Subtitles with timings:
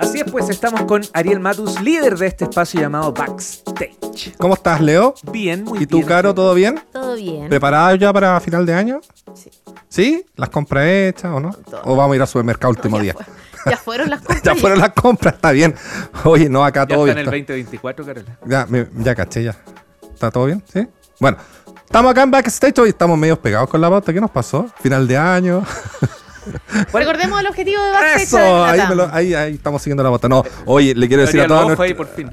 [0.00, 4.34] Así es, pues estamos con Ariel Matus, líder de este espacio llamado Backstage.
[4.38, 5.14] ¿Cómo estás, Leo?
[5.30, 6.08] Bien, muy ¿Y tú, bien.
[6.08, 6.80] Caro, todo bien?
[6.92, 7.48] Todo bien.
[7.48, 9.00] ¿Preparado ya para final de año?
[9.34, 9.50] Sí.
[9.88, 10.24] ¿Sí?
[10.36, 11.52] ¿Las compras hechas o no?
[11.52, 11.82] Todo.
[11.84, 13.12] ¿O vamos a ir al supermercado último día?
[13.14, 13.24] fue-
[13.70, 14.42] ya fueron las compras.
[14.42, 15.74] Ya fueron las compras, está bien.
[16.24, 17.34] Oye, no, acá Ya todo está en bien.
[17.34, 18.38] el está- 2024, Carola.
[18.46, 19.56] Ya, me- ya caché, ya.
[20.14, 20.62] ¿Está todo bien?
[20.72, 20.86] ¿Sí?
[21.20, 21.36] Bueno,
[21.88, 24.12] estamos acá en Backstage, hoy estamos medio pegados con la pauta.
[24.12, 24.66] ¿Qué nos pasó?
[24.82, 25.64] Final de año.
[26.94, 28.22] Recordemos el objetivo de Backstage.
[28.22, 30.28] Eso, de ahí, me lo- ahí, ahí estamos siguiendo la pauta.
[30.30, 32.30] No, oye, le quiero decir a ahí, nuestras, por fin.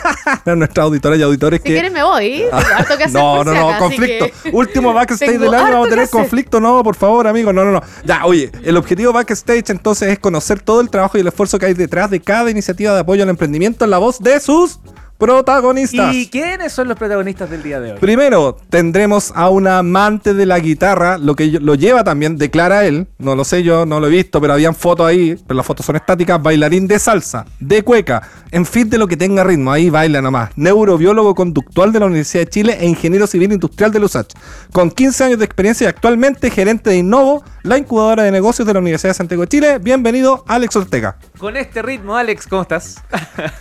[0.46, 1.72] a nuestras auditoras y auditores Si que...
[1.74, 2.44] quieres me voy.
[2.44, 4.26] Tengo harto que hacer No, no, si no, conflicto.
[4.42, 6.60] que- Último backstage del año, vamos a tener conflicto.
[6.60, 7.82] No, por favor, amigo, no, no, no.
[8.04, 11.66] Ya, oye, el objetivo backstage entonces es conocer todo el trabajo y el esfuerzo que
[11.66, 14.78] hay detrás de cada iniciativa de apoyo al emprendimiento en la voz de sus
[15.18, 16.14] protagonistas.
[16.14, 17.98] ¿Y quiénes son los protagonistas del día de hoy?
[17.98, 23.08] Primero, tendremos a un amante de la guitarra, lo que lo lleva también, declara él,
[23.18, 25.84] no lo sé yo, no lo he visto, pero habían fotos ahí, pero las fotos
[25.84, 29.90] son estáticas, bailarín de salsa, de cueca, en fin de lo que tenga ritmo, ahí
[29.90, 34.28] baila nomás, neurobiólogo conductual de la Universidad de Chile e ingeniero civil industrial de Lusach,
[34.72, 38.72] con 15 años de experiencia y actualmente gerente de Innovo, la incubadora de negocios de
[38.72, 39.78] la Universidad de Santiago de Chile.
[39.78, 41.18] Bienvenido, Alex Ortega.
[41.38, 43.02] Con este ritmo, Alex, ¿cómo estás?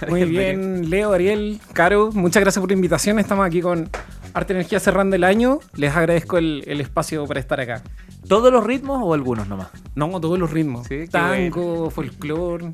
[0.08, 3.20] Muy bien, Leo, Ariel, Caro, muchas gracias por la invitación.
[3.20, 3.90] Estamos aquí con
[4.34, 5.60] Arte Energía cerrando el año.
[5.76, 7.82] Les agradezco el, el espacio para estar acá.
[8.28, 9.68] ¿Todos los ritmos o algunos nomás?
[9.96, 10.88] No, todos los ritmos.
[10.88, 12.74] Sí, Tango, folclore.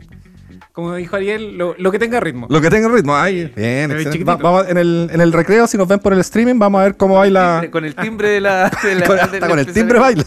[0.71, 2.47] Como dijo Ariel, lo, lo que tenga ritmo.
[2.49, 3.91] Lo que tenga ritmo, ahí, bien.
[4.27, 6.83] Va- vamos en el, en el recreo, si nos ven por el streaming, vamos a
[6.85, 7.67] ver cómo baila...
[7.71, 8.71] Con el timbre de la...
[8.81, 10.23] de la- Con- de hasta la con el timbre baila.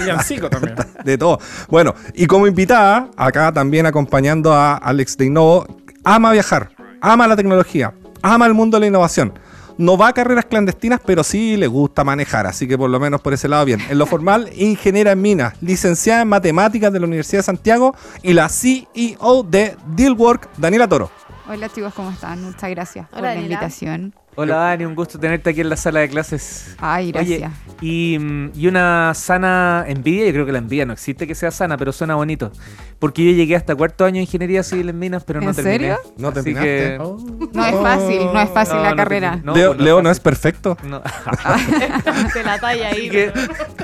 [0.00, 0.76] Villancico también.
[1.04, 1.40] de todo.
[1.68, 5.66] Bueno, y como invitada, acá también acompañando a Alex de Innovo,
[6.04, 9.32] ama viajar, ama la tecnología, ama el mundo de la innovación.
[9.78, 13.22] No va a carreras clandestinas, pero sí le gusta manejar, así que por lo menos
[13.22, 13.80] por ese lado bien.
[13.88, 18.34] En lo formal, ingeniera en minas, licenciada en matemáticas de la Universidad de Santiago y
[18.34, 21.10] la CEO de Dealwork, Daniela Toro.
[21.48, 22.42] Hola chicos, ¿cómo están?
[22.42, 23.54] Muchas gracias por la Daniela.
[23.54, 24.14] invitación.
[24.40, 26.74] Hola, Dani, un gusto tenerte aquí en la sala de clases.
[26.78, 27.52] Ay, Oye, gracias.
[27.82, 31.50] y, mm, y una sana envidia, yo creo que la envidia no existe que sea
[31.50, 32.50] sana, pero suena bonito.
[32.98, 35.78] Porque yo llegué hasta cuarto año de ingeniería civil en minas, pero no ¿En terminé.
[35.78, 35.96] serio?
[36.18, 36.68] ¿No terminaste?
[36.68, 39.40] que- No es fácil, no es fácil No, la no carrera.
[39.42, 40.76] No, Leo, pues Leo no es perfecto.
[40.84, 41.02] No.
[42.44, 43.08] La talla ahí.
[43.08, 43.32] Así que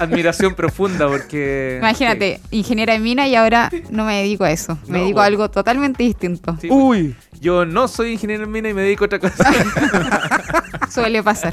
[0.01, 1.77] admiración profunda porque...
[1.79, 4.79] Imagínate, ingeniera en mina y ahora no me dedico a eso.
[4.87, 6.57] Me No, dedico a algo totalmente distinto.
[6.61, 9.45] Sí, Uy, Yo no soy ingeniero en mina y me dedico a otra cosa.
[10.91, 11.53] Suele pasar.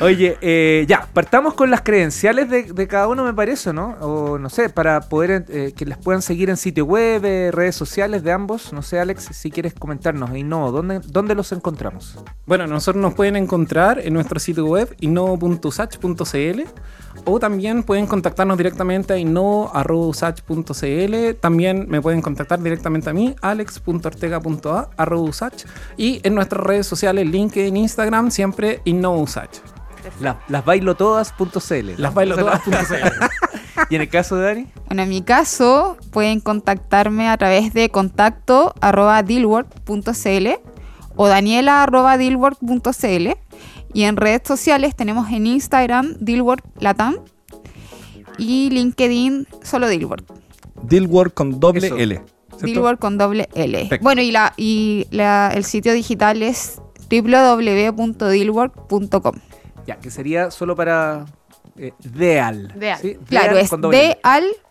[0.00, 3.96] Oye, eh, ya, partamos con las credenciales de, de cada uno, me parece, ¿no?
[4.00, 7.74] O no sé, para poder eh, que las puedan seguir en sitio web, eh, redes
[7.74, 8.72] sociales de ambos.
[8.72, 10.36] No sé, Alex, si quieres comentarnos.
[10.36, 12.16] Y no, ¿dónde, ¿dónde los encontramos?
[12.46, 16.62] Bueno, nosotros nos pueden encontrar en nuestro sitio web innovo.usach.cl
[17.24, 21.34] o también pueden contactarnos directamente a innovo.usach.cl.
[21.40, 25.64] También me pueden contactar directamente a mí, alex.ortega.a.usach.
[25.96, 29.50] Y en nuestras redes sociales, LinkedIn, Instagram, siempre innovousach.
[30.20, 31.90] La- las bailotodas.cl.
[31.96, 32.68] Las bailo todas.cl.
[33.90, 37.90] Y en el caso de Dani, Bueno, en mi caso, pueden contactarme a través de
[37.90, 39.22] contacto arroba
[41.14, 42.16] o daniela arroba
[43.92, 47.16] y en redes sociales tenemos en Instagram Dealwork Latam
[48.38, 50.24] y LinkedIn solo Dealwork.
[50.82, 51.96] Dealwork con doble Eso.
[51.96, 52.22] L.
[52.60, 53.78] Dealwork con doble L.
[53.78, 54.02] Perfecto.
[54.04, 59.34] Bueno, y, la, y la- el sitio digital es www.dealwork.com.
[59.86, 61.24] ya, que sería solo para
[61.76, 62.72] eh, Deal.
[62.78, 62.98] Deal.
[63.00, 63.16] ¿sí?
[63.28, 63.70] Claro, Deal es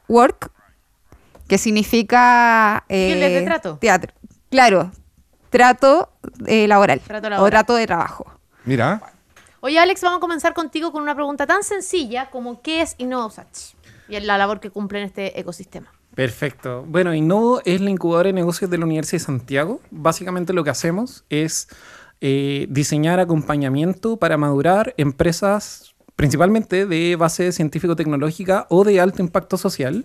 [0.08, 0.52] work,
[1.48, 2.84] que significa...
[2.88, 3.78] Fieles de eh, trato.
[3.78, 4.14] Teatro.
[4.50, 4.92] Claro,
[5.50, 6.12] trato
[6.46, 7.00] eh, laboral.
[7.02, 7.52] Trato O laboral.
[7.52, 8.26] trato de trabajo.
[8.68, 9.02] Mira,
[9.62, 13.74] Oye, Alex, vamos a comenzar contigo con una pregunta tan sencilla como ¿qué es InnovaUsach?
[14.08, 15.92] Y la labor que cumple en este ecosistema.
[16.16, 16.84] Perfecto.
[16.88, 19.82] Bueno, Innovo es la incubadora de negocios de la Universidad de Santiago.
[19.90, 21.70] Básicamente lo que hacemos es
[22.22, 30.04] eh, diseñar acompañamiento para madurar empresas principalmente de base científico-tecnológica o de alto impacto social,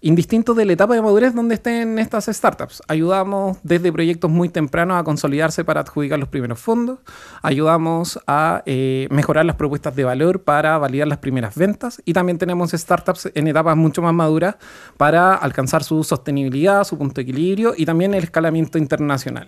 [0.00, 2.82] indistinto de la etapa de madurez donde estén estas startups.
[2.88, 6.98] Ayudamos desde proyectos muy tempranos a consolidarse para adjudicar los primeros fondos,
[7.42, 12.38] ayudamos a eh, mejorar las propuestas de valor para validar las primeras ventas y también
[12.38, 14.56] tenemos startups en etapas mucho más maduras
[14.96, 19.46] para alcanzar su sostenibilidad, su punto de equilibrio y también el escalamiento internacional.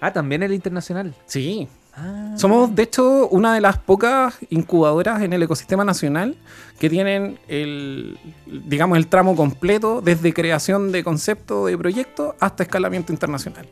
[0.00, 1.14] Ah, también el internacional.
[1.26, 2.34] Sí, Ah.
[2.36, 6.36] somos, de hecho, una de las pocas incubadoras en el ecosistema nacional
[6.78, 13.12] que tienen el, digamos, el tramo completo desde creación de concepto de proyecto hasta escalamiento
[13.12, 13.66] internacional.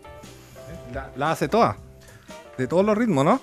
[0.92, 1.76] la, la hace toda.
[2.56, 3.40] De todos los ritmos, ¿no?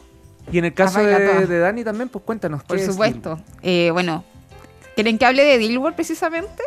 [0.51, 2.63] Y en el caso de, Dani también, pues cuéntanos.
[2.63, 3.39] Por ¿qué es supuesto.
[3.63, 4.23] Eh, bueno,
[4.95, 6.63] ¿Quieren que hable de Dilworld precisamente?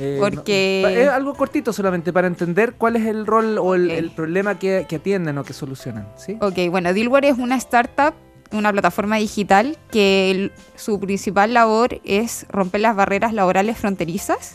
[0.00, 4.10] Eh, Porque- no, es algo cortito solamente para entender cuál es el rol o el,
[4.12, 6.06] problema que, que atienden o que solucionan.
[6.16, 6.38] ¿sí?
[6.40, 8.14] Ok, bueno, Dilworld es una startup,
[8.52, 14.54] una plataforma digital que el- su principal labor es romper las barreras laborales fronterizas.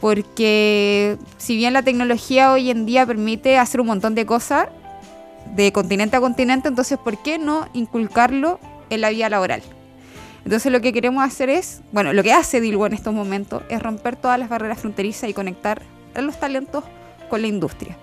[0.00, 4.68] Porque si bien la tecnología hoy en día permite hacer un montón de cosas
[5.56, 8.60] de continente a continente, entonces ¿por qué no inculcarlo
[8.90, 9.62] en la vida laboral?
[10.48, 13.82] Entonces lo que queremos hacer es, bueno, lo que hace Dilwo en estos momentos es
[13.82, 15.82] romper todas las barreras fronterizas y conectar
[16.14, 16.84] a los talentos
[17.28, 17.98] con la industria.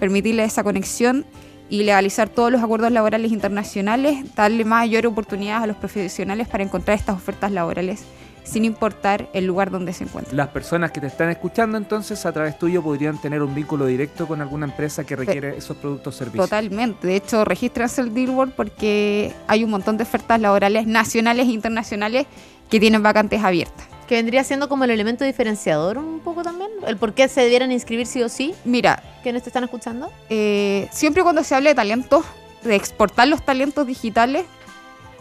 [0.00, 1.26] Permitirle esa conexión
[1.68, 6.96] y legalizar todos los acuerdos laborales internacionales, darle mayor oportunidades a los profesionales para encontrar
[6.96, 8.04] estas ofertas laborales
[8.44, 10.36] sin importar el lugar donde se encuentren.
[10.36, 14.26] Las personas que te están escuchando entonces a través tuyo podrían tener un vínculo directo
[14.26, 16.46] con alguna empresa que requiere esos productos o servicios.
[16.50, 17.06] Totalmente.
[17.06, 22.26] De hecho, regístrense el Dealworld porque hay un montón de ofertas laborales nacionales e internacionales
[22.68, 23.86] que tienen vacantes abiertas.
[24.08, 26.70] Que vendría siendo como el elemento diferenciador un poco también.
[26.86, 28.54] El por qué se debieran inscribir sí o sí.
[28.64, 30.10] Mira, ¿Quiénes te están escuchando?
[30.28, 32.24] eh, siempre cuando se habla de talentos,
[32.64, 34.44] de exportar los talentos digitales,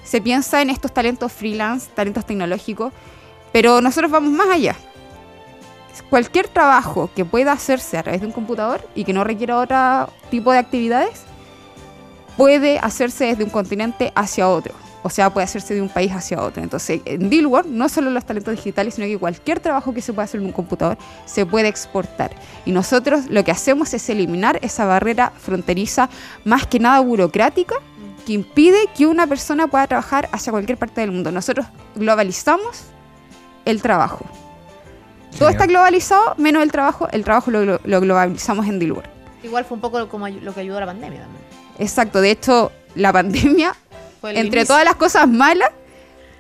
[0.03, 2.93] se piensa en estos talentos freelance, talentos tecnológicos,
[3.51, 4.75] pero nosotros vamos más allá.
[6.09, 10.13] Cualquier trabajo que pueda hacerse a través de un computador y que no requiera otro
[10.29, 11.23] tipo de actividades,
[12.37, 14.73] puede hacerse desde un continente hacia otro.
[15.03, 16.61] O sea, puede hacerse de un país hacia otro.
[16.61, 20.25] Entonces, en Dealworld, no solo los talentos digitales, sino que cualquier trabajo que se pueda
[20.25, 22.31] hacer en un computador se puede exportar.
[22.65, 26.09] Y nosotros lo que hacemos es eliminar esa barrera fronteriza,
[26.45, 27.75] más que nada burocrática,
[28.25, 31.31] que impide que una persona pueda trabajar hacia cualquier parte del mundo.
[31.31, 31.65] Nosotros
[31.95, 32.83] globalizamos
[33.65, 34.25] el trabajo.
[35.37, 37.07] Todo está globalizado, menos el trabajo.
[37.11, 39.09] El trabajo lo, lo- lo globalizamos en Dealworld.
[39.43, 41.43] Igual fue un poco como lo que ayudó a la pandemia también.
[41.79, 42.21] Exacto.
[42.21, 43.75] De hecho, la pandemia
[44.23, 44.65] entre inicio.
[44.67, 45.69] todas las cosas malas,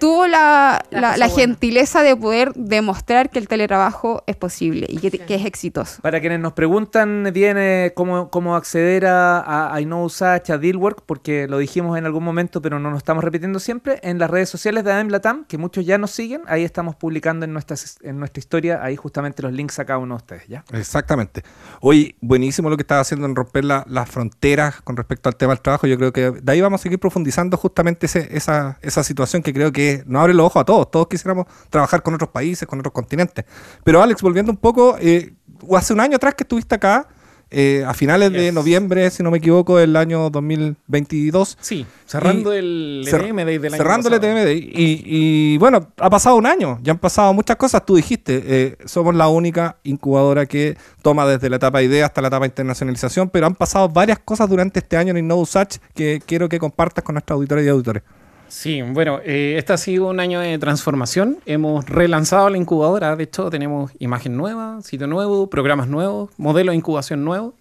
[0.01, 5.19] tuvo la, La gentileza de poder demostrar que el teletrabajo es posible y que, Sí.
[5.19, 6.01] que es exitoso.
[6.01, 10.49] Para quienes nos preguntan bien eh, cómo, cómo acceder a, a, a I Know Usach,
[10.49, 14.17] a Dealwork, porque lo dijimos en algún momento, pero no lo estamos repitiendo siempre, en
[14.17, 17.53] las redes sociales de ADEM Latam, que muchos ya nos siguen, ahí estamos publicando en,
[17.53, 20.63] nuestras, en nuestra historia, ahí justamente los links a cada uno de ustedes, ¿ya?
[20.73, 21.43] Exactamente.
[21.79, 25.53] Oye, buenísimo lo que estás haciendo en romper la- las fronteras con respecto al tema
[25.53, 25.85] del trabajo.
[25.85, 29.53] Yo creo que de ahí vamos a seguir profundizando justamente ese- esa, esa situación que
[29.53, 30.89] creo que nos abre los ojos a todos.
[30.91, 33.45] Todos quisiéramos trabajar con otros países, con otros continentes.
[33.83, 35.33] Pero Alex, volviendo un poco, eh,
[35.75, 37.07] hace un año atrás que estuviste acá,
[37.53, 41.57] eh, a finales de noviembre, si no me equivoco, del año 2022.
[41.59, 44.13] Sí, cerrando Y- el ETM Day del año cerrando el.
[44.15, 44.71] ETM Day.
[44.73, 47.85] Y, y, bueno, ha pasado un año, ya han pasado muchas cosas.
[47.85, 52.29] Tú dijiste, eh, somos la única incubadora que toma desde la etapa idea hasta la
[52.29, 56.57] etapa internacionalización, pero han pasado varias cosas durante este año en InnoVusach que quiero que
[56.57, 58.03] compartas con nuestros auditores y auditores.
[58.51, 61.37] Sí, bueno, eh, este ha sido un año de transformación.
[61.45, 63.15] Hemos relanzado la incubadora.
[63.15, 67.53] De hecho, tenemos imagen nueva, sitio nuevo, programas nuevos, modelo de incubación nuevo.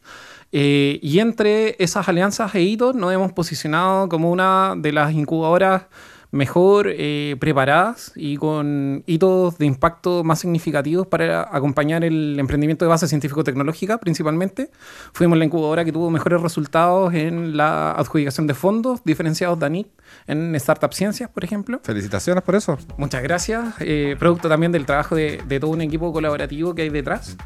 [0.50, 5.84] Eh, y entre esas alianzas e hitos nos hemos posicionado como una de las incubadoras
[6.30, 12.88] mejor eh, preparadas y con hitos de impacto más significativos para acompañar el emprendimiento de
[12.88, 14.70] base científico-tecnológica principalmente.
[15.12, 19.88] Fuimos la incubadora que tuvo mejores resultados en la adjudicación de fondos diferenciados de ANIT
[20.26, 21.80] en Startup Ciencias, por ejemplo.
[21.82, 22.78] Felicitaciones por eso.
[22.96, 23.74] Muchas gracias.
[23.80, 27.36] eh, producto también del trabajo de, de todo un equipo colaborativo que hay detrás.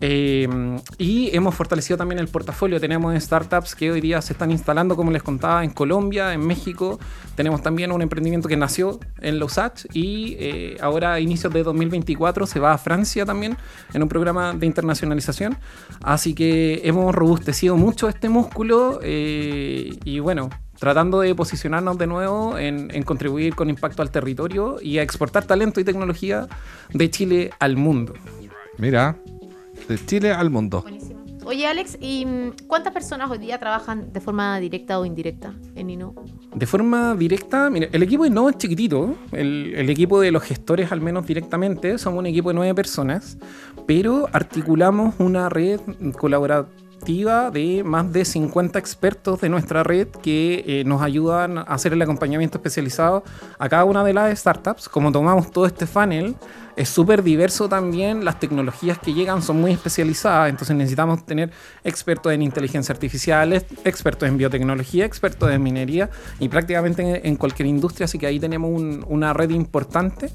[0.00, 0.48] Eh,
[0.98, 2.80] y hemos fortalecido también el portafolio.
[2.80, 6.98] Tenemos startups que hoy día se están instalando, como les contaba, en Colombia, en México.
[7.34, 12.46] Tenemos también un emprendimiento que nació en Lausach y eh, ahora a inicios de 2024
[12.46, 13.56] se va a Francia también
[13.92, 15.56] en un programa de internacionalización.
[16.02, 22.58] Así que hemos robustecido mucho este músculo eh, y bueno, tratando de posicionarnos de nuevo
[22.58, 26.48] en, en contribuir con impacto al territorio y a exportar talento y tecnología
[26.92, 28.14] de Chile al mundo.
[28.78, 29.16] Mira,
[29.88, 30.82] de Chile al mundo.
[30.82, 31.22] Buenísimo.
[31.44, 35.90] Oye, Alex, ¿y mm, cuántas personas hoy día trabajan de forma directa o indirecta en
[35.90, 36.14] Inu?
[36.54, 40.42] De forma directa, mira, el equipo de Innova es chiquitito, el, el equipo de los
[40.42, 43.38] gestores al menos directamente, somos un equipo de nueve personas,
[43.86, 45.80] pero articulamos una red
[46.16, 46.68] colaborativa
[47.04, 52.00] de más de 50 expertos de nuestra red que eh, nos ayudan a hacer el
[52.02, 53.24] acompañamiento especializado
[53.58, 54.88] a cada una de las startups.
[54.88, 56.36] Como tomamos todo este funnel,
[56.76, 61.50] es súper diverso también, las tecnologías que llegan son muy especializadas, entonces necesitamos tener
[61.84, 67.36] expertos en inteligencia artificial, ex- expertos en biotecnología, expertos en minería y prácticamente en, en
[67.36, 70.30] cualquier industria, así que ahí tenemos un- una red importante.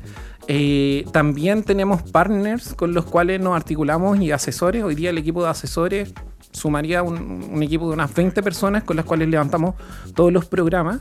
[0.50, 4.84] Eh, también tenemos partners con los cuales nos articulamos y asesores.
[4.84, 6.14] Hoy día el equipo de asesores
[6.58, 9.76] sumaría un, un equipo de unas 20 personas con las cuales levantamos
[10.16, 11.00] todos los programas.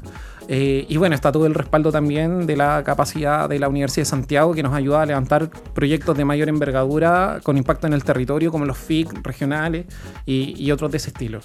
[0.48, 4.10] Eh, y bueno, está todo el respaldo también de la capacidad de la Universidad de
[4.10, 8.52] Santiago que nos ayuda a levantar proyectos de mayor envergadura con impacto en el territorio,
[8.52, 9.86] como los FIC regionales
[10.24, 11.40] y, y otros de ese estilo.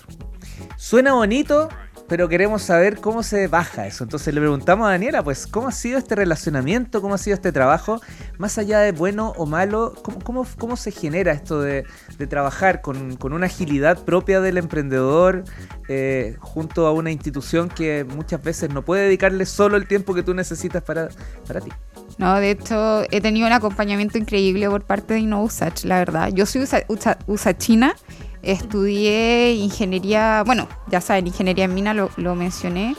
[0.77, 1.69] Suena bonito,
[2.11, 4.03] pero queremos saber cómo se baja eso.
[4.03, 7.01] Entonces le preguntamos a Daniela, pues, ¿cómo ha sido este relacionamiento?
[7.01, 8.01] ¿Cómo ha sido este trabajo?
[8.37, 11.85] Más allá de bueno o malo, ¿cómo, cómo, cómo se genera esto de,
[12.17, 15.45] de trabajar con, con, una agilidad propia del emprendedor
[15.87, 20.21] eh, junto a una institución que muchas veces no puede dedicarle solo el tiempo que
[20.21, 21.07] tú necesitas para,
[21.47, 21.71] para ti?
[22.17, 26.29] No, de hecho, he tenido un acompañamiento increíble por parte de InnoUsach, la verdad.
[26.33, 27.95] Yo soy usa, usa, usachina
[28.43, 32.95] Estudié ingeniería, bueno, ya saben, ingeniería en mina, lo, lo mencioné,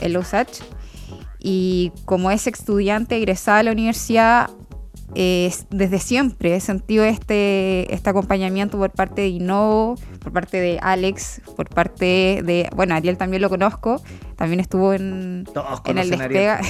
[0.00, 0.60] el USACH.
[1.38, 4.50] Y como es estudiante egresada de la universidad,
[5.14, 10.78] eh, desde siempre he sentido este, este acompañamiento por parte de Innovo, por parte de
[10.80, 12.70] Alex, por parte de.
[12.74, 14.00] Bueno, Ariel también lo conozco,
[14.36, 15.44] también estuvo en,
[15.84, 16.60] en el despega.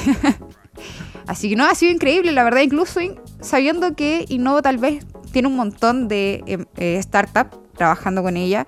[1.26, 2.98] Así que no, ha sido increíble, la verdad, incluso
[3.40, 8.64] sabiendo que Innovo tal vez tiene un montón de eh, startups trabajando con ella,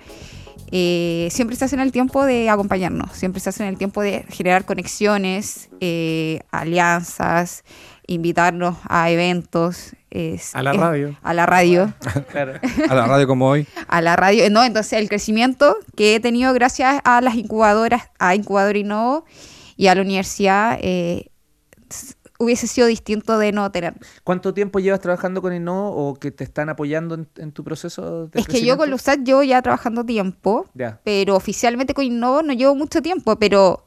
[0.73, 4.03] eh, siempre se hace en el tiempo de acompañarnos, siempre se hace en el tiempo
[4.03, 7.63] de generar conexiones, eh, alianzas,
[8.09, 9.95] invitarnos a eventos.
[10.11, 11.17] Es, a la radio.
[11.23, 11.95] A la radio.
[12.33, 12.55] claro.
[12.89, 13.69] a la radio como hoy.
[13.87, 14.51] A la radio.
[14.51, 19.27] No, entonces el crecimiento que he tenido gracias a las incubadoras, a Incubador Innovo
[19.77, 21.31] y a la universidad, eh,
[22.45, 23.95] hubiese sido distinto de no tener.
[24.23, 28.29] ¿Cuánto tiempo llevas trabajando con Innovo o que te están apoyando en, en tu proceso?
[28.29, 31.01] De es que yo con Lusat llevo ya trabajando tiempo, ya.
[31.05, 33.84] pero oficialmente con Innovo no llevo mucho tiempo, pero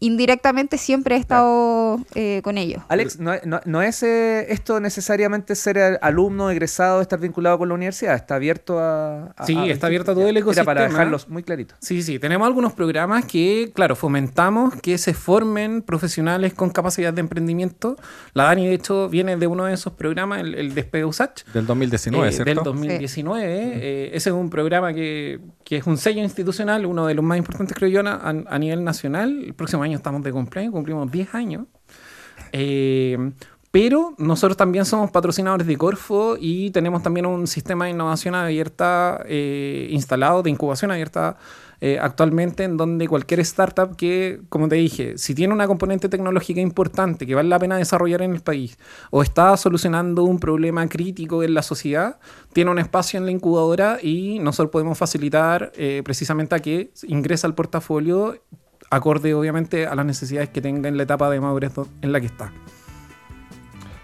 [0.00, 2.08] indirectamente siempre he estado claro.
[2.14, 2.82] eh, con ellos.
[2.88, 7.74] Alex, no, no, no es eh, esto necesariamente ser alumno, egresado, estar vinculado con la
[7.74, 9.26] universidad, está abierto a...
[9.36, 10.72] a sí, a, está abierto a todo el ecosistema.
[10.72, 11.76] Era para dejarlos muy claritos.
[11.80, 17.20] Sí, sí, tenemos algunos programas que, claro, fomentamos que se formen profesionales con capacidad de
[17.20, 17.96] emprendimiento.
[18.32, 21.44] La Dani, de hecho, viene de uno de esos programas, el, el Despegue USACH.
[21.52, 22.54] Del 2019, eh, ¿cierto?
[22.54, 23.42] Del 2019.
[23.42, 23.70] Sí.
[23.82, 27.36] Eh, ese es un programa que, que, es un sello institucional, uno de los más
[27.36, 29.44] importantes, creo yo, a, a nivel nacional.
[29.44, 31.66] El próximo año estamos de cumpleaños, cumplimos 10 años.
[32.52, 33.32] Eh,
[33.70, 39.22] pero nosotros también somos patrocinadores de Corfo y tenemos también un sistema de innovación abierta
[39.26, 41.36] eh, instalado, de incubación abierta
[41.80, 46.60] eh, actualmente, en donde cualquier startup que, como te dije, si tiene una componente tecnológica
[46.60, 48.76] importante que vale la pena desarrollar en el país
[49.10, 52.18] o está solucionando un problema crítico en la sociedad,
[52.52, 55.70] tiene un espacio en la incubadora y nosotros podemos facilitar
[56.04, 58.34] precisamente a que ingrese al portafolio
[58.90, 62.26] acorde obviamente a las necesidades que tenga en la etapa de madurez en la que
[62.26, 62.52] está.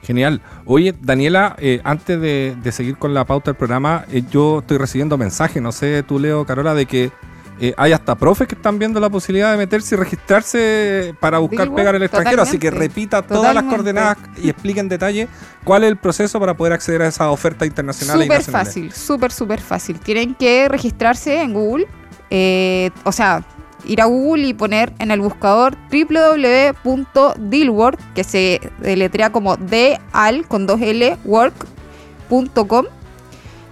[0.02, 0.40] Genial.
[0.64, 4.78] Oye, Daniela, eh, antes de, de, seguir con la pauta del programa, eh, yo estoy
[4.78, 7.10] recibiendo mensajes, no sé tú, Leo, Carola, de que
[7.58, 11.74] eh, hay hasta profes que están viendo la posibilidad de meterse y registrarse para buscar
[11.74, 15.26] pegar el extranjero, así que totalmente, repita todas las coordenadas y explique en detalle
[15.64, 19.32] cuál es el proceso para poder acceder a esas ofertas internacionales y Súper fácil, súper,
[19.32, 19.98] súper fácil.
[20.00, 21.86] Tienen que registrarse en Google,
[22.28, 23.42] eh, o sea,
[23.86, 30.66] ir a Google y poner en el buscador www.dealwork, que se deletrea como deal con
[30.66, 32.86] dos L, work.com.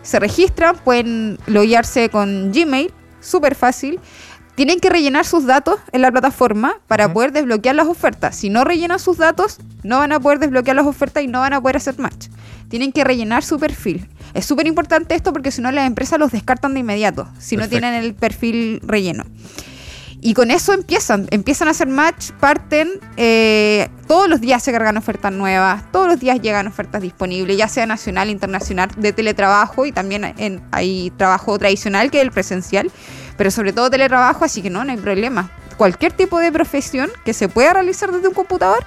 [0.02, 3.98] Se registran, pueden loguearse con Gmail, súper fácil.
[4.54, 8.36] Tienen que rellenar sus datos en la plataforma para poder desbloquear las ofertas.
[8.36, 11.54] Si no rellenan sus datos, no van a poder desbloquear las ofertas y no van
[11.54, 12.28] a poder hacer match.
[12.68, 14.08] Tienen que rellenar su perfil.
[14.32, 17.68] Es súper importante esto porque si no las empresas los descartan de inmediato, si no
[17.68, 19.24] tienen el perfil relleno.
[20.26, 24.96] Y con eso empiezan, empiezan a hacer match, parten, eh, todos los días se cargan
[24.96, 29.92] ofertas nuevas, todos los días llegan ofertas disponibles, ya sea nacional, internacional, de teletrabajo y
[29.92, 30.34] también
[30.70, 32.90] hay trabajo tradicional que es el presencial,
[33.36, 35.50] pero sobre todo teletrabajo, así que no, no hay problema.
[35.76, 38.86] Cualquier tipo de profesión que se pueda realizar desde un computador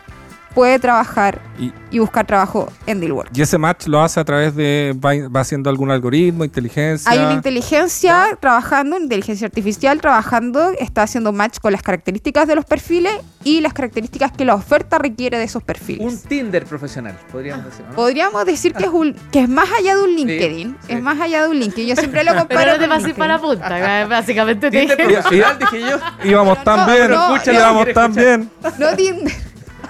[0.57, 3.29] puede trabajar Y, y buscar trabajo en Dealwork.
[3.35, 4.95] y ese match lo hace a través de.
[5.03, 7.11] Va, va haciendo algún algoritmo, inteligencia.
[7.11, 12.55] Hay una inteligencia trabajando, una inteligencia artificial trabajando, está haciendo match con las características de
[12.55, 16.05] los perfiles y las características que la oferta requiere de esos perfiles.
[16.05, 17.85] Un Tinder profesional, podríamos decir.
[17.87, 17.95] ¿no?
[17.95, 20.77] Podríamos decir que es, un- que es más allá de un LinkedIn.
[20.87, 20.93] sí.
[20.93, 21.87] Es más allá de un LinkedIn.
[21.89, 22.59] Yo siempre lo comparo.
[22.59, 25.09] Pero no te con pases para la punta, básicamente te Tinder dije.
[25.21, 25.97] profesional, dije yo.
[26.29, 27.59] Íbamos tan No, bien, no, escucha, no.
[27.59, 28.49] íbamos tan bien.
[28.79, 29.33] No Tinder.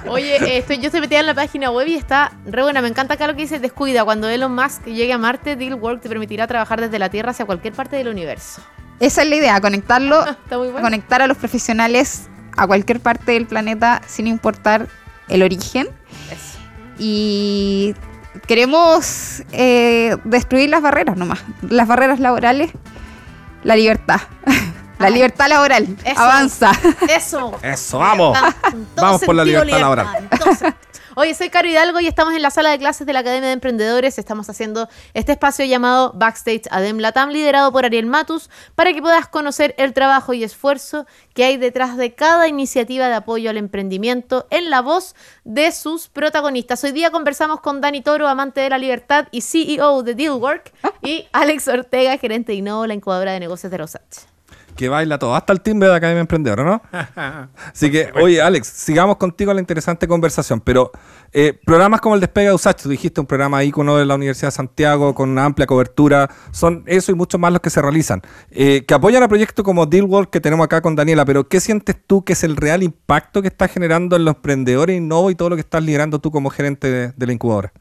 [0.08, 2.82] Oye, estoy, yo estoy metida en la página web y está re buena.
[2.82, 4.04] Me encanta acá lo que dice Descuida.
[4.06, 7.74] Cuando Elon Musk llegue a Marte, Dealwork te permitirá trabajar desde la Tierra hacia cualquier
[7.74, 8.62] parte del universo.
[9.00, 10.82] Esa es la idea, conectarlo, Está muy bueno.
[10.82, 14.88] conectar a los profesionales a cualquier parte del planeta sin importar
[15.30, 15.88] el origen.
[16.32, 16.58] Eso.
[16.98, 17.94] y
[18.48, 22.72] queremos eh, destruir las barreras nomás, las barreras laborales.
[23.64, 24.22] la libertad.
[25.00, 25.88] la libertad laboral.
[26.04, 26.20] Eso.
[26.20, 26.72] Avanza.
[27.10, 27.52] Eso.
[27.62, 28.38] Eso, vamos.
[28.96, 30.30] Vamos por la libertad laboral.
[31.20, 33.54] Oye, soy Caro Hidalgo y estamos en la sala de clases de la Academia de
[33.54, 34.20] Emprendedores.
[34.20, 39.28] Estamos haciendo este espacio llamado Backstage Adem Latam, liderado por Ariel Matus, para que puedas
[39.28, 44.46] conocer el trabajo y esfuerzo que hay detrás de cada iniciativa de apoyo al emprendimiento
[44.52, 46.84] en la voz de sus protagonistas.
[46.84, 51.26] Hoy día conversamos con Dani Toro, amante de la libertad y CEO de Dealwork, y
[51.34, 54.37] Alex Ortega, gerente de Innovo, la incubadora de negocios de Rosach.
[54.78, 56.82] Que baila todo, hasta el timbre de Academia Emprendedora, ¿no?
[57.74, 60.62] Así que, oye, Alex, sigamos contigo en la interesante conversación.
[60.62, 60.92] Pero
[61.34, 64.50] eh, programas como el Despega de Usach, tú dijiste un programa ícono de la Universidad
[64.50, 68.22] de Santiago con una amplia cobertura, son eso y muchos más los que se realizan.
[68.52, 71.96] Eh, que apoyan a proyectos como Dealwork que tenemos acá con Daniela, pero ¿qué sientes
[72.06, 75.50] tú que es el real impacto que está generando en los emprendedores Innovo y todo
[75.50, 77.74] lo que estás liderando tú como gerente de, de la incubadora?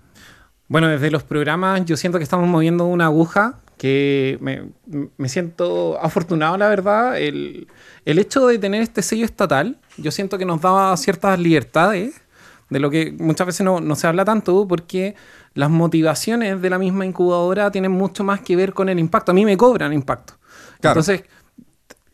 [0.68, 4.71] Bueno, desde los programas yo siento que estamos moviendo una aguja que me,
[5.16, 7.18] me siento afortunado, la verdad.
[7.18, 7.68] El,
[8.04, 12.23] el hecho de tener este sello estatal, yo siento que nos daba ciertas libertades,
[12.71, 15.14] de lo que muchas veces no, no se habla tanto, porque
[15.54, 19.33] las motivaciones de la misma incubadora tienen mucho más que ver con el impacto.
[19.33, 20.35] A mí me cobran impacto.
[20.80, 21.00] Claro.
[21.00, 21.25] Entonces,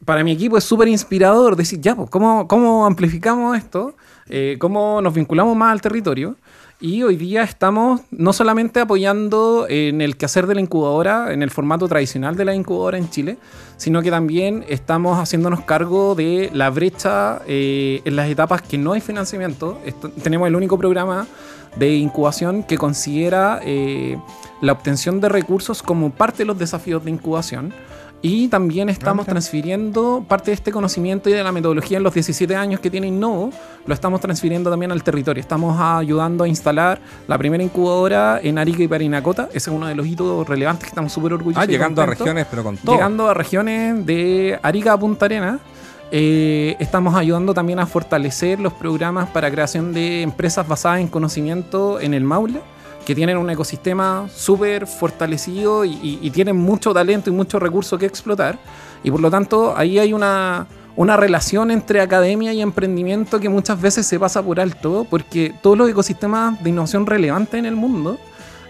[0.05, 3.97] para mi equipo es súper inspirador decir, ya, pues, ¿cómo, cómo amplificamos esto?
[4.29, 6.37] Eh, ¿Cómo nos vinculamos más al territorio?
[6.85, 11.53] Y hoy día estamos no solamente apoyando en el quehacer de la incubadora, en el
[11.53, 13.39] formato tradicional de la incubadora en Chile,
[13.77, 18.95] sino que también estamos haciéndonos cargo de la brecha eh, en las etapas que no
[18.95, 19.79] hay financiamiento.
[20.25, 21.29] Tenemos el único programa
[21.77, 24.19] de incubación que considera eh,
[24.61, 27.73] la obtención de recursos como parte de los desafíos de incubación.
[28.25, 29.35] Y también estamos mira.
[29.35, 33.09] transfiriendo parte de este conocimiento y de la metodología en los 17 años que tiene
[33.09, 33.51] Innovo,
[33.85, 35.41] lo estamos transfiriendo también al territorio.
[35.41, 39.49] Estamos ayudando a instalar la primera incubadora en Arica y Parinacota.
[39.53, 41.65] Ese es uno de los hitos relevantes que estamos súper orgullosos.
[41.65, 42.95] Ah, llegando a regiones, pero con todo.
[42.95, 45.61] Llegando a regiones de Arica a Punta Arenas.
[46.15, 51.99] Eh, estamos ayudando también a fortalecer los programas para creación de empresas basadas en conocimiento
[52.01, 52.61] en el Maule,
[53.05, 57.99] que tienen un ecosistema súper fortalecido y, y- y tienen mucho talento y mucho recurso
[57.99, 58.59] que explotar.
[59.05, 63.81] Y por lo tanto, ahí hay una, una relación entre academia y emprendimiento que muchas
[63.81, 68.19] veces se pasa por alto, porque todos los ecosistemas de innovación relevantes en el mundo,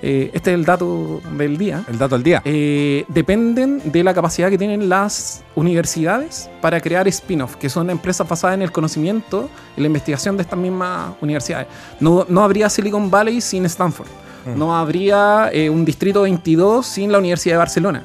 [0.04, 2.42] eh, este es el dato del día, El dato del día.
[2.44, 8.28] eh, dependen de la capacidad que tienen las universidades para crear spin-off, que son empresas
[8.28, 11.68] basadas en el conocimiento y la investigación de estas mismas universidades.
[12.00, 14.08] No, no habría Silicon Valley sin Stanford.
[14.44, 14.58] Mm.
[14.58, 18.04] No habría eh, un distrito 22 sin la Universidad de Barcelona.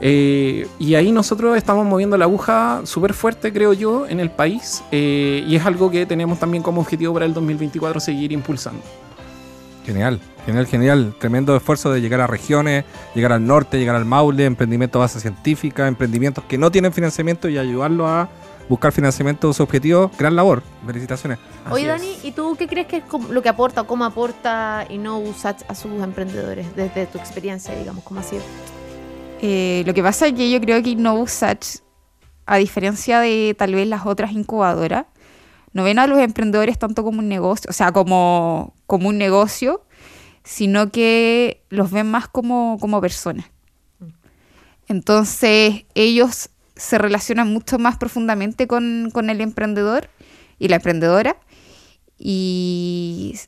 [0.00, 4.82] Eh, y ahí nosotros estamos moviendo la aguja súper fuerte, creo yo, en el país.
[4.92, 8.82] eh, y es algo que tenemos también como objetivo para el 2024 seguir impulsando.
[9.84, 11.14] Genial, genial, genial.
[11.18, 15.88] Tremendo esfuerzo de llegar a regiones, llegar al norte, llegar al Maule, emprendimiento base científica,
[15.88, 18.28] emprendimientos que no tienen financiamiento y ayudarlos a
[18.68, 20.10] buscar financiamiento de su objetivo.
[20.18, 20.62] Gran labor.
[20.86, 21.38] Felicitaciones.
[21.70, 22.24] Oye, Dani, es.
[22.24, 26.02] ¿y tú qué crees que es lo que aporta o cómo aporta InnoUSACH a sus
[26.02, 28.42] emprendedores desde tu experiencia, digamos, cómo ha sido?
[29.40, 31.78] Eh, lo que pasa es que yo creo que InnoVusach,
[32.46, 35.06] a diferencia de tal vez las otras incubadoras,
[35.72, 39.84] no ven a los emprendedores tanto como un negocio, o sea, como, como un negocio,
[40.42, 43.46] sino que los ven más como, como personas.
[44.88, 50.08] Entonces, ellos se relacionan mucho más profundamente con, con el emprendedor
[50.58, 51.36] y la emprendedora
[52.18, 53.38] y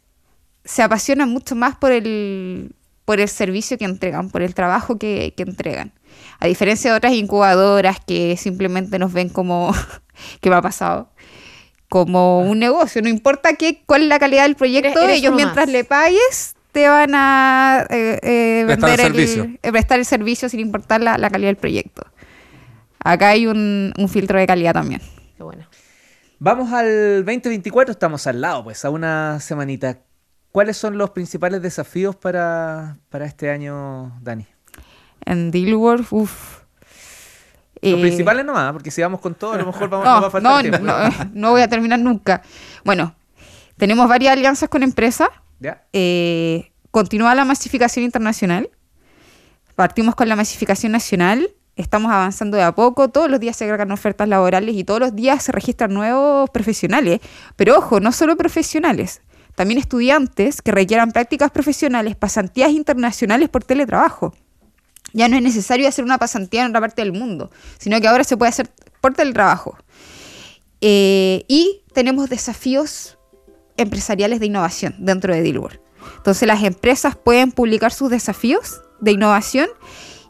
[0.65, 5.35] se apasionan mucho más por el, por el servicio que entregan, por el trabajo que,
[5.37, 5.93] que entregan.
[6.39, 9.75] A diferencia de otras incubadoras que simplemente nos ven como,
[10.41, 11.11] que me ha pasado,
[11.89, 13.03] como un negocio.
[13.03, 15.73] No importa qué, cuál es la calidad del proyecto, Eres- eres ellos mientras más.
[15.73, 19.59] le pagues te van a eh, eh, Prestar el vender servicio.
[19.61, 22.07] eh, prestar el servicio sin importar la, la calidad del proyecto.
[23.03, 25.01] Acá hay un, un filtro de calidad también.
[25.37, 25.67] Qué bueno.
[26.39, 29.99] Vamos al 2024, estamos al lado, pues, a una semanita.
[30.53, 34.47] ¿Cuáles son los principales desafíos para, para este año, Dani?
[35.25, 36.61] En Dealworld, uff.
[37.83, 40.23] Los Eh, principales nomás, porque si vamos con todo, a lo mejor vamos, no, nos
[40.25, 40.79] va a faltar no, tiempo.
[40.81, 40.97] no,
[41.33, 42.43] no voy a terminar nunca.
[42.85, 43.15] Bueno,
[43.77, 45.29] tenemos varias alianzas con empresas.
[45.61, 45.85] ¿Ya?
[45.93, 48.69] Eh, continúa la masificación internacional.
[49.77, 51.49] Partimos con la masificación nacional.
[51.81, 53.09] Estamos avanzando de a poco.
[53.09, 57.21] Todos los días se agregan ofertas laborales y todos los días se registran nuevos profesionales.
[57.57, 59.23] Pero ojo, no solo profesionales.
[59.55, 64.35] También estudiantes que requieran prácticas profesionales, pasantías internacionales por teletrabajo.
[65.15, 68.25] Ya no es necesario hacer una pasantía en otra parte del mundo, sino que ahora
[68.25, 69.79] se puede hacer por teletrabajo.
[70.83, 73.19] Eh, y tenemos desafíos
[73.79, 75.81] empresariales de innovación dentro de Dealworld.
[76.19, 79.69] Entonces las empresas pueden publicar sus desafíos de innovación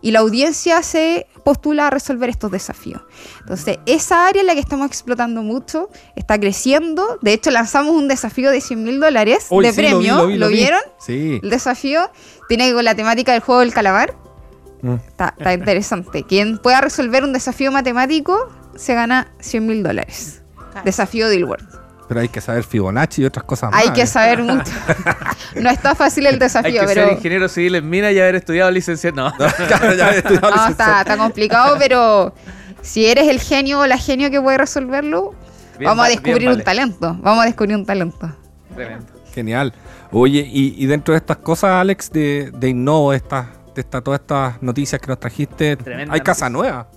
[0.03, 3.03] y la audiencia se postula a resolver estos desafíos.
[3.41, 7.19] Entonces, esa área es la que estamos explotando mucho, está creciendo.
[7.23, 10.17] De hecho, lanzamos un desafío de 100 mil dólares de sí, lo vi, premio.
[10.17, 10.55] lo vi, lo vi.
[10.55, 10.81] vieron?
[10.99, 11.41] Sí.
[11.43, 12.11] El desafío
[12.49, 14.15] tiene que ver con la temática del juego del calamar.
[14.83, 14.95] Mm.
[14.95, 16.25] Está, está interesante.
[16.25, 20.43] Quien pueda resolver un desafío matemático se gana 100 mil dólares.
[20.85, 21.80] Desafío Dilworth.
[22.11, 23.81] Pero hay que saber Fibonacci y otras cosas más.
[23.81, 24.07] Hay que ¿eh?
[24.09, 24.73] saber mucho.
[25.55, 27.05] no está fácil el Hay desafío, que pero.
[27.05, 29.15] ser ingeniero civil en mina y haber estudiado licenciado.
[29.15, 29.33] No.
[29.69, 30.71] Claro, ya he estudiado No, licenciado.
[30.73, 32.35] está, está complicado, pero
[32.83, 35.35] si eres el genio o la genio que puede resolverlo,
[35.79, 37.17] Bien vamos a descubrir bien un talento.
[37.21, 38.29] Vamos a descubrir un talento.
[38.75, 39.07] Tremendo.
[39.33, 39.73] Genial.
[40.11, 44.19] Oye, y, y dentro de estas cosas, Alex, de, de Innovo, estas, de esta, todas
[44.19, 46.89] estas noticias que nos trajiste, Tremenda hay casa nueva.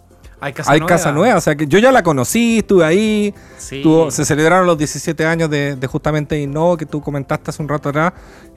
[0.43, 0.89] Hay casa hay nueva.
[0.95, 1.37] casa nueva.
[1.37, 3.33] O sea, que yo ya la conocí, estuve ahí.
[3.57, 3.81] Sí.
[3.81, 7.69] Tuvo- se celebraron los 17 años de, de justamente Innovo, que tú comentaste hace un
[7.69, 8.13] rato atrás.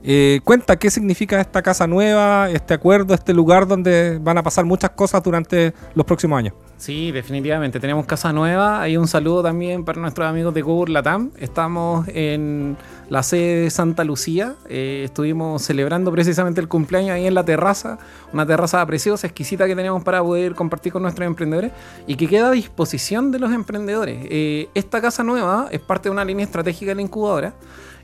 [0.08, 4.64] Eh, cuenta qué significa esta casa nueva, este acuerdo, este lugar donde van a pasar
[4.64, 6.54] muchas cosas durante los próximos años.
[6.76, 7.80] Sí, definitivamente.
[7.80, 8.80] Tenemos casa nueva.
[8.82, 11.32] Hay un saludo también para nuestros amigos de Google Latam.
[11.38, 12.76] Estamos en
[13.08, 14.54] la sede de Santa Lucía.
[14.68, 17.98] Eh, estuvimos celebrando precisamente el cumpleaños ahí en la terraza.
[18.32, 21.72] Una terraza preciosa, exquisita que tenemos para poder compartir con nuestros emprendedores
[22.06, 24.18] y que queda a disposición de los emprendedores.
[24.30, 27.54] Eh, esta casa nueva es parte de una línea estratégica de la incubadora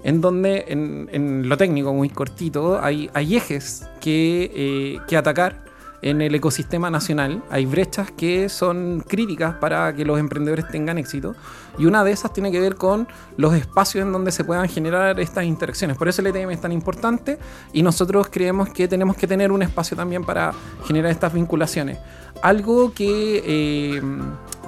[0.05, 5.62] en donde en, en lo técnico muy cortito hay, hay ejes que, eh, que atacar
[6.03, 7.43] en el ecosistema nacional.
[7.49, 11.35] Hay brechas que son críticas para que los emprendedores tengan éxito
[11.79, 15.19] y una de esas tiene que ver con los espacios en donde se puedan generar
[15.21, 15.97] estas interacciones.
[15.97, 17.38] Por eso el ETM es tan importante
[17.73, 20.53] y nosotros creemos que tenemos que tener un espacio también para
[20.85, 21.99] generar estas vinculaciones.
[22.43, 23.43] Algo que...
[23.47, 24.03] eh,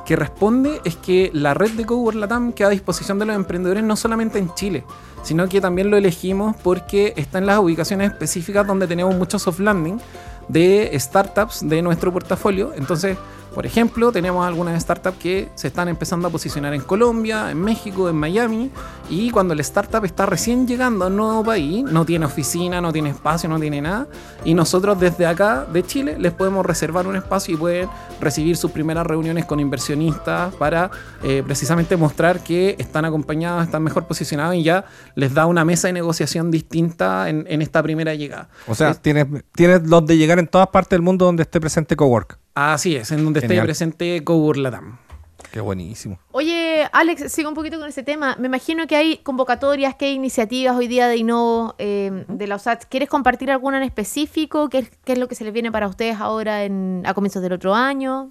[0.05, 3.83] que responde es que la red de Cowork Latam queda a disposición de los emprendedores
[3.83, 4.85] no solamente en Chile,
[5.23, 9.61] sino que también lo elegimos porque está en las ubicaciones específicas donde tenemos mucho soft
[9.61, 9.99] landing
[10.49, 12.73] de startups de nuestro portafolio.
[12.77, 13.17] Entonces,
[13.55, 18.09] por ejemplo, tenemos algunas startups que se están empezando a posicionar en Colombia, en México,
[18.09, 18.71] en Miami,
[19.09, 22.93] y cuando el startup está recién llegando a un nuevo país, no tiene oficina, no
[22.93, 24.07] tiene espacio, no tiene nada,
[24.45, 27.89] y nosotros desde acá de Chile les podemos reservar un espacio y pueden
[28.21, 30.91] recibir sus primeras reuniones con inversionistas para
[31.23, 35.89] eh, precisamente mostrar que están acompañados, están mejor posicionados y ya les da una mesa
[35.89, 38.49] de negociación distinta en, en esta primera llegada.
[38.67, 41.95] O sea, Es- tienes, tienes donde llegar en todas partes del mundo donde esté presente
[41.97, 42.39] Cowork.
[42.55, 44.99] Así es, en donde esté presente Cowork Latam.
[45.53, 46.19] Qué buenísimo.
[46.33, 48.35] Oye, Alex, sigo un poquito con ese tema.
[48.41, 52.57] Me imagino que hay convocatorias, que hay iniciativas hoy día de Innovo, eh, de la
[52.57, 52.85] USAT.
[52.89, 54.69] ¿Quieres compartir alguna en específico?
[54.69, 57.41] ¿Qué, es- qué es lo que se les viene para ustedes ahora en, a comienzos
[57.43, 58.31] del otro año?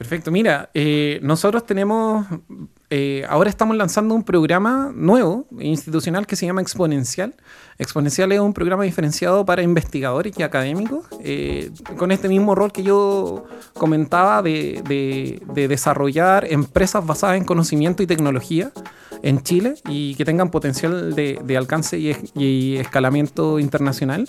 [0.00, 2.24] Perfecto, mira, eh, nosotros tenemos,
[2.88, 7.34] eh, ahora estamos lanzando un programa nuevo, institucional, que se llama Exponencial.
[7.76, 12.82] Exponencial es un programa diferenciado para investigadores y académicos, eh, con este mismo rol que
[12.82, 18.72] yo comentaba de, de- de desarrollar empresas basadas en conocimiento y tecnología
[19.22, 24.28] en Chile y que tengan potencial de, alcance y escalamiento internacional.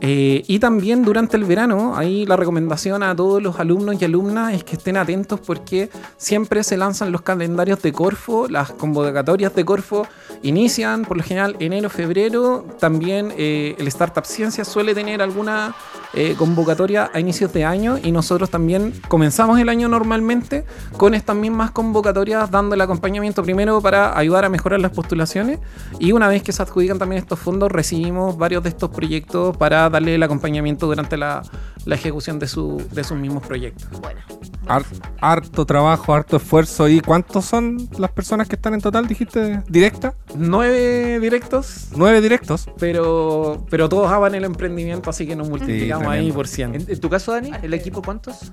[0.00, 4.54] Eh, y también durante el verano, ahí la recomendación a todos los alumnos y alumnas
[4.54, 9.64] es que estén atentos porque siempre se lanzan los calendarios de Corfo, las convocatorias de
[9.64, 10.06] Corfo
[10.42, 12.64] inician por lo general enero, febrero.
[12.78, 15.74] También eh, el Startup Ciencia suele tener alguna
[16.14, 20.64] eh, convocatoria a inicios de año y nosotros también comenzamos el año normalmente
[20.96, 25.58] con estas mismas convocatorias dando el acompañamiento primero para ayudar a mejorar las postulaciones.
[25.98, 29.90] Y una vez que se adjudican también estos fondos recibimos varios de estos proyectos para
[29.90, 31.42] darle el acompañamiento durante la,
[31.84, 33.88] la ejecución de, su- de sus mismos proyectos.
[34.00, 34.20] Bueno,
[34.66, 34.84] Har-
[35.20, 36.88] harto trabajo, harto esfuerzo.
[36.88, 39.06] ¿Y cuántos son las personas que están en total?
[39.08, 40.14] Dijiste directa.
[40.36, 42.68] Nueve directos, Nueve directos.
[42.78, 46.74] pero, pero todos aman el emprendimiento, así que nos multiplicamos ahí por 100.
[46.74, 47.50] ¿En, en tu caso, Dani?
[47.62, 48.52] ¿El equipo cuántos?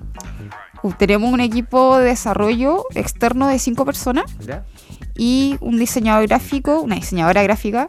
[0.82, 4.64] Uh, tenemos un equipo de desarrollo externo de cinco personas ¿Ya?
[5.16, 7.88] y un diseñador gráfico, una diseñadora gráfica.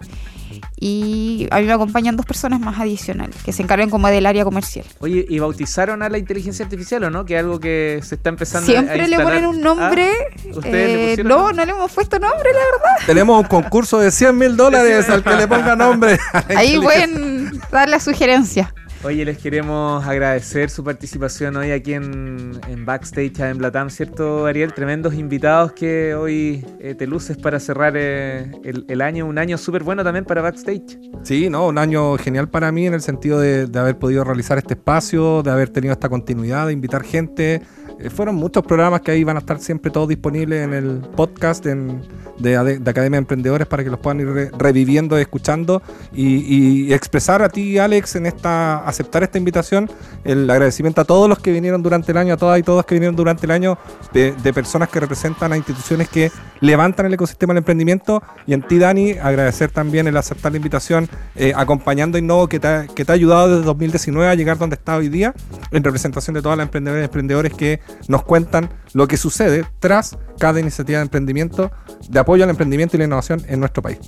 [0.79, 4.43] Y a mí me acompañan dos personas más adicionales que se encargan como del área
[4.43, 4.85] comercial.
[4.99, 7.25] Oye, ¿y bautizaron a la inteligencia artificial o no?
[7.25, 10.11] Que es algo que se está empezando a Siempre le ponen un nombre.
[10.11, 13.05] Ah, ¿Ustedes le eh, pusieron no, no le hemos puesto nombre, la verdad.
[13.05, 16.19] Tenemos un concurso de 100 mil dólares al que le ponga nombre.
[16.55, 18.73] Ahí pueden dar la sugerencia.
[19.03, 24.73] Oye, les queremos agradecer su participación hoy aquí en, en Backstage en Blatam, ¿cierto, Ariel?
[24.73, 29.83] Tremendos invitados que hoy eh, te luces para cerrar eh, el, año, un año súper
[29.83, 30.99] bueno también para Backstage.
[31.23, 34.57] Sí, no, un año genial para mí en el sentido de, de haber podido realizar
[34.57, 37.61] este espacio, de haber tenido esta continuidad, de invitar gente.
[37.99, 41.65] Eh, fueron muchos programas que ahí van a estar siempre todos disponibles en el podcast,
[41.65, 42.01] en
[42.39, 45.81] de, de Academia de Emprendedores para que los puedan ir re- reviviendo, escuchando
[46.13, 49.89] y, y expresar a ti, Alex, en esta aceptar esta invitación,
[50.23, 52.95] el agradecimiento a todos los que vinieron durante el año, a todas y todos que
[52.95, 53.77] vinieron durante el año,
[54.13, 58.21] de, de personas que representan a instituciones que levantan el ecosistema del emprendimiento.
[58.45, 62.59] Y en ti, Dani, agradecer también el aceptar la invitación, eh, acompañando a Innovo que
[62.59, 65.33] te, ha, que te ha ayudado desde 2019 a llegar donde está hoy día,
[65.71, 70.17] en representación de todas las emprendedoras y emprendedores que nos cuentan lo que sucede tras
[70.39, 71.71] cada iniciativa de emprendimiento,
[72.09, 73.99] de apoyo al emprendimiento y la innovación en nuestro país.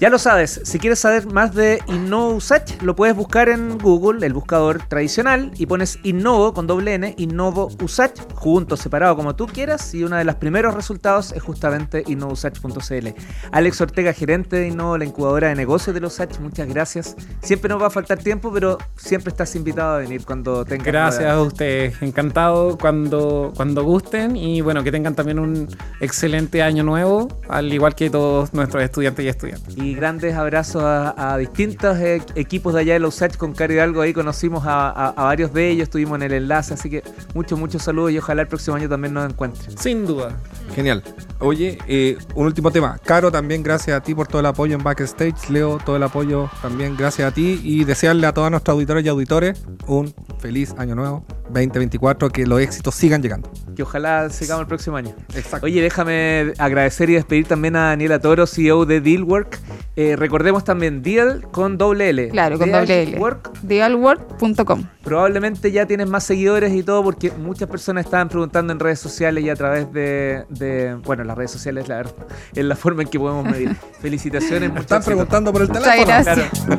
[0.00, 4.26] Ya lo sabes, si quieres saber más de Innovo Usach, lo puedes buscar en Google,
[4.26, 9.46] el buscador tradicional, y pones Innovo con doble N, Innovo Usach, junto, separado, como tú
[9.46, 13.08] quieras, y uno de los primeros resultados es justamente innovousach.cl.
[13.52, 17.16] Alex Ortega, gerente de Innovo, la incubadora de negocios de los Usach, muchas gracias.
[17.42, 21.30] Siempre nos va a faltar tiempo, pero siempre estás invitado a venir cuando tengas Gracias
[21.30, 25.68] a ustedes, encantado cuando, cuando gusten y bueno, que tengan también un
[26.00, 29.83] excelente año nuevo, al igual que todos nuestros estudiantes y estudiantes.
[29.84, 33.72] Y grandes abrazos a, a distintos eh, equipos de allá de la USACH con Caro
[33.74, 34.00] Hidalgo.
[34.00, 36.74] Ahí conocimos a, a- a varios de ellos, estuvimos en el enlace.
[36.74, 37.02] Así que
[37.34, 39.76] muchos, muchos saludos y ojalá el próximo año también nos encuentren.
[39.76, 40.36] Sin duda.
[40.74, 41.02] Genial.
[41.40, 42.98] Oye, eh, un último tema.
[43.04, 45.50] Caro, también gracias a ti por todo el apoyo en Backstage.
[45.50, 47.60] Leo, todo el apoyo también gracias a ti.
[47.62, 52.30] Y desearle a todos nuestros auditores y auditores un feliz año nuevo 2024.
[52.30, 53.50] Que los éxitos sigan llegando.
[53.74, 55.14] Que ojalá sigamos el próximo año.
[55.34, 55.66] Exacto.
[55.66, 59.58] Oye, déjame agradecer y despedir también a Daniela Toro, CEO de Dealwork.
[59.96, 62.28] Eh, recordemos también Deal con doble L.
[62.30, 63.18] Claro, con doble L.
[63.18, 63.50] Work.
[63.62, 64.84] Dialwork.com.
[65.04, 69.44] Probablemente ya tienes más seguidores y todo porque muchas personas estaban preguntando en redes sociales
[69.44, 72.14] y a través de, de- bueno, las redes sociales la verdad,
[72.54, 73.74] es la forma en que podemos medir.
[74.00, 76.06] Felicitaciones, muchas Están preguntando por el Muchas teléfono.
[76.06, 76.64] gracias.
[76.64, 76.78] Claro.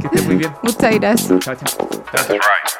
[0.00, 0.52] que estés muy bien.
[0.62, 1.38] Muchas gracias.
[1.40, 2.75] Chao, chao.